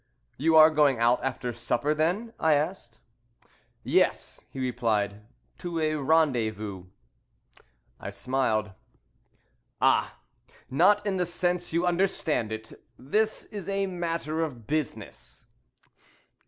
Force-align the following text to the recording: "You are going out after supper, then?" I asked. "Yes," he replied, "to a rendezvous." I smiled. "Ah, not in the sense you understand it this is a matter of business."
"You 0.35 0.55
are 0.55 0.71
going 0.71 0.97
out 0.97 1.23
after 1.23 1.53
supper, 1.53 1.93
then?" 1.93 2.33
I 2.39 2.55
asked. 2.55 3.01
"Yes," 3.83 4.45
he 4.49 4.59
replied, 4.59 5.21
"to 5.59 5.79
a 5.79 5.93
rendezvous." 5.93 6.85
I 7.99 8.09
smiled. 8.09 8.71
"Ah, 9.79 10.17
not 10.71 11.05
in 11.05 11.17
the 11.17 11.25
sense 11.27 11.71
you 11.71 11.85
understand 11.85 12.51
it 12.51 12.73
this 12.97 13.45
is 13.51 13.69
a 13.69 13.85
matter 13.85 14.41
of 14.43 14.65
business." 14.65 15.45